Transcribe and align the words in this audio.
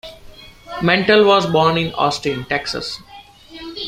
Mentell 0.79 1.27
was 1.27 1.45
born 1.45 1.77
in 1.77 1.93
Austin, 1.93 2.43
Texas. 2.45 2.99